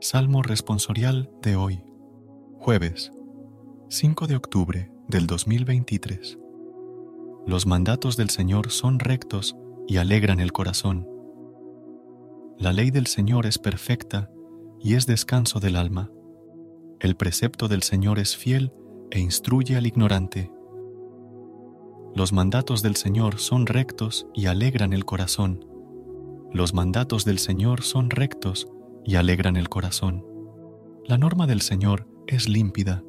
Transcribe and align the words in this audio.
Salmo 0.00 0.44
responsorial 0.44 1.28
de 1.42 1.56
hoy, 1.56 1.82
jueves 2.60 3.10
5 3.88 4.28
de 4.28 4.36
octubre 4.36 4.92
del 5.08 5.26
2023. 5.26 6.38
Los 7.48 7.66
mandatos 7.66 8.16
del 8.16 8.30
Señor 8.30 8.70
son 8.70 9.00
rectos 9.00 9.56
y 9.88 9.96
alegran 9.96 10.38
el 10.38 10.52
corazón. 10.52 11.08
La 12.58 12.72
ley 12.72 12.92
del 12.92 13.08
Señor 13.08 13.44
es 13.44 13.58
perfecta 13.58 14.30
y 14.78 14.94
es 14.94 15.06
descanso 15.06 15.58
del 15.58 15.74
alma. 15.74 16.12
El 17.00 17.16
precepto 17.16 17.66
del 17.66 17.82
Señor 17.82 18.20
es 18.20 18.36
fiel 18.36 18.72
e 19.10 19.18
instruye 19.18 19.76
al 19.76 19.88
ignorante. 19.88 20.52
Los 22.14 22.32
mandatos 22.32 22.82
del 22.82 22.94
Señor 22.94 23.40
son 23.40 23.66
rectos 23.66 24.28
y 24.32 24.46
alegran 24.46 24.92
el 24.92 25.04
corazón. 25.04 25.64
Los 26.52 26.72
mandatos 26.72 27.24
del 27.24 27.40
Señor 27.40 27.82
son 27.82 28.10
rectos 28.10 28.68
y 29.08 29.16
alegran 29.16 29.56
el 29.56 29.70
corazón. 29.70 30.22
La 31.06 31.16
norma 31.16 31.46
del 31.46 31.62
Señor 31.62 32.06
es 32.26 32.46
límpida 32.46 33.02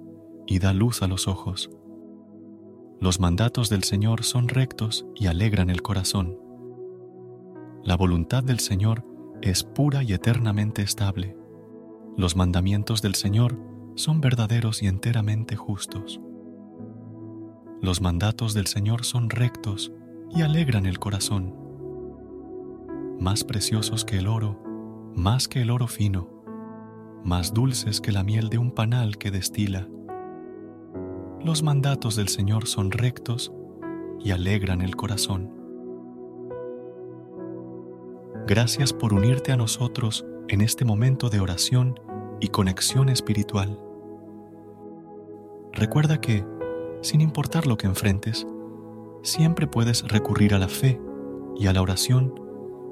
y 0.48 0.60
da 0.60 0.72
luz 0.72 1.02
a 1.02 1.08
los 1.08 1.28
ojos. 1.28 1.70
Los 3.02 3.20
mandatos 3.20 3.68
del 3.68 3.84
Señor 3.84 4.24
son 4.24 4.48
rectos 4.48 5.06
y 5.14 5.28
alegran 5.28 5.70
el 5.70 5.82
corazón. 5.82 6.38
La 7.84 7.98
voluntad 7.98 8.46
del 8.46 8.62
Señor 8.62 9.04
es 9.42 9.66
pura 9.66 10.02
y 10.02 10.14
eternamente 10.14 10.84
estable. 10.84 11.36
Los 12.16 12.38
mandamientos 12.38 13.02
del 13.02 13.16
Señor 13.16 13.60
son 13.96 14.22
verdaderos 14.22 14.82
y 14.82 14.88
enteramente 14.88 15.58
justos. 15.58 16.22
Los 17.82 18.00
mandatos 18.00 18.54
del 18.54 18.68
Señor 18.68 19.04
son 19.04 19.30
rectos 19.30 19.92
y 20.34 20.44
alegran 20.44 20.86
el 20.86 20.98
corazón. 20.98 21.54
Más 23.20 23.44
preciosos 23.44 24.06
que 24.06 24.18
el 24.18 24.28
oro, 24.28 24.64
más 25.16 25.48
que 25.48 25.62
el 25.62 25.72
oro 25.72 25.88
fino, 25.88 26.30
más 27.24 27.54
dulces 27.54 28.02
que 28.02 28.12
la 28.12 28.24
miel 28.24 28.50
de 28.50 28.58
un 28.58 28.72
panal 28.72 29.18
que 29.18 29.32
destila. 29.32 29.88
Los 31.44 31.64
mandatos 31.64 32.16
del 32.16 32.28
Señor 32.28 32.68
son 32.68 32.92
rectos 32.92 33.52
y 34.20 34.32
alegran 34.32 34.82
el 34.82 34.96
corazón. 34.96 35.54
Gracias 38.48 38.94
por 38.94 39.14
unirte 39.14 39.52
a 39.52 39.58
nosotros 39.58 40.26
en 40.48 40.62
este 40.62 40.86
momento 40.86 41.30
de 41.30 41.40
oración 41.40 42.00
y 42.40 42.48
conexión 42.48 43.10
espiritual. 43.10 43.80
Recuerda 45.72 46.20
que, 46.20 46.46
sin 47.02 47.22
importar 47.22 47.68
lo 47.68 47.78
que 47.78 47.88
enfrentes, 47.88 48.48
siempre 49.22 49.68
puedes 49.68 50.08
recurrir 50.08 50.54
a 50.54 50.60
la 50.60 50.68
fe 50.68 51.00
y 51.58 51.68
a 51.68 51.74
la 51.74 51.82
oración 51.82 52.49